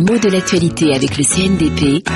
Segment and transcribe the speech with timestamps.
[0.00, 2.08] Les mots de l'actualité avec le CNDP.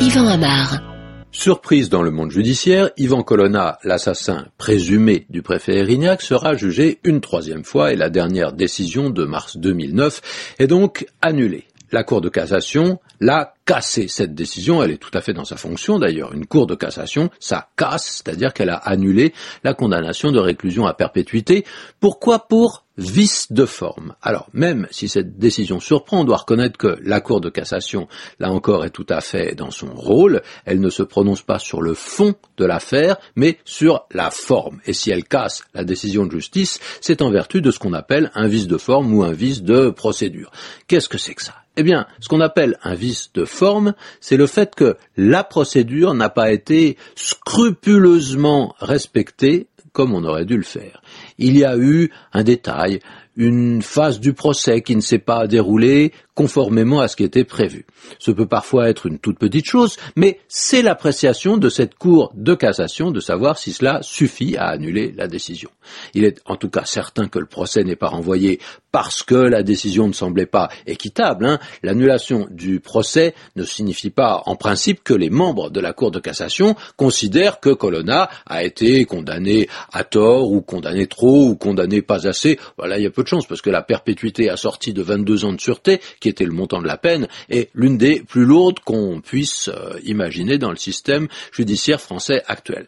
[0.00, 0.82] Yvan Amar.
[1.30, 7.20] Surprise dans le monde judiciaire, Ivan Colonna, l'assassin présumé du préfet Erignac, sera jugé une
[7.20, 11.68] troisième fois et la dernière décision de mars 2009 est donc annulée.
[11.92, 15.56] La Cour de cassation l'a cassé cette décision, elle est tout à fait dans sa
[15.56, 16.34] fonction d'ailleurs.
[16.34, 19.32] Une Cour de cassation, ça casse, c'est-à-dire qu'elle a annulé
[19.62, 21.64] la condamnation de réclusion à perpétuité.
[22.00, 24.14] Pourquoi Pour vice de forme?
[24.20, 28.08] Alors, même si cette décision surprend, on doit reconnaître que la Cour de cassation,
[28.40, 30.42] là encore, est tout à fait dans son rôle.
[30.64, 34.80] Elle ne se prononce pas sur le fond de l'affaire, mais sur la forme.
[34.84, 38.32] Et si elle casse la décision de justice, c'est en vertu de ce qu'on appelle
[38.34, 40.50] un vice de forme ou un vice de procédure.
[40.88, 41.61] Qu'est-ce que c'est que ça?
[41.76, 46.14] Eh bien, ce qu'on appelle un vice de forme, c'est le fait que la procédure
[46.14, 51.02] n'a pas été scrupuleusement respectée comme on aurait dû le faire.
[51.38, 53.00] Il y a eu un détail,
[53.36, 57.84] une phase du procès qui ne s'est pas déroulée conformément à ce qui était prévu.
[58.18, 62.54] Ce peut parfois être une toute petite chose, mais c'est l'appréciation de cette Cour de
[62.54, 65.70] cassation de savoir si cela suffit à annuler la décision.
[66.14, 68.60] Il est en tout cas certain que le procès n'est pas renvoyé
[68.92, 71.46] parce que la décision ne semblait pas équitable.
[71.46, 71.58] Hein.
[71.82, 76.18] L'annulation du procès ne signifie pas en principe que les membres de la Cour de
[76.18, 82.26] cassation considèrent que Colonna a été condamné à tort ou condamné trop ou condamné pas
[82.26, 82.58] assez.
[82.78, 85.52] Voilà, il y a peu de chance parce que la perpétuité assortie de 22 ans
[85.52, 89.20] de sûreté qui était le montant de la peine, est l'une des plus lourdes qu'on
[89.20, 92.86] puisse euh, imaginer dans le système judiciaire français actuel.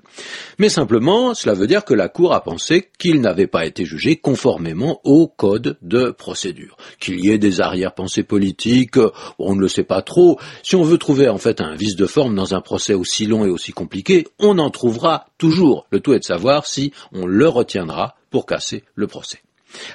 [0.59, 4.17] Mais simplement, cela veut dire que la Cour a pensé qu'il n'avait pas été jugé
[4.17, 6.77] conformément au code de procédure.
[7.01, 8.99] Qu'il y ait des arrière-pensées politiques,
[9.39, 10.39] on ne le sait pas trop.
[10.63, 13.45] Si on veut trouver en fait un vice de forme dans un procès aussi long
[13.45, 15.87] et aussi compliqué, on en trouvera toujours.
[15.91, 19.41] Le tout est de savoir si on le retiendra pour casser le procès.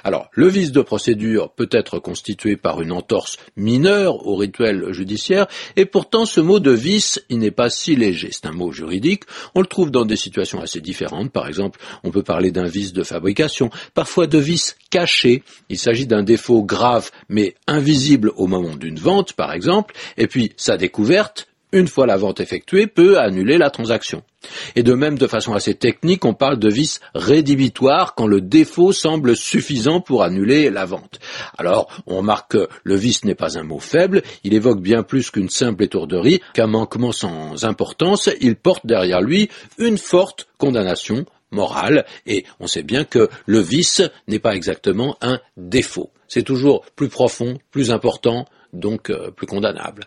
[0.04, 5.46] Alors, le vice de procédure peut être constitué par une entorse mineure au rituel judiciaire,
[5.76, 8.30] et pourtant ce mot de vice, il n'est pas si léger.
[8.32, 9.24] C'est un mot juridique,
[9.54, 11.30] on le trouve dans des situations assez différentes.
[11.30, 15.42] Par exemple, on peut parler d'un vice de fabrication, parfois de vice caché.
[15.68, 20.52] Il s'agit d'un défaut grave mais invisible au moment d'une vente, par exemple, et puis
[20.56, 24.22] sa découverte, une fois la vente effectuée, peut annuler la transaction.
[24.74, 28.92] Et de même, de façon assez technique, on parle de vice rédhibitoire quand le défaut
[28.92, 31.20] semble suffisant pour annuler la vente.
[31.58, 35.30] Alors, on remarque que le vice n'est pas un mot faible, il évoque bien plus
[35.30, 42.06] qu'une simple étourderie, qu'un manquement sans importance, il porte derrière lui une forte condamnation morale,
[42.26, 46.10] et on sait bien que le vice n'est pas exactement un défaut.
[46.28, 50.06] C'est toujours plus profond, plus important, donc euh, plus condamnable.